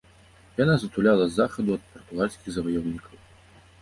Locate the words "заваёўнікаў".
2.57-3.15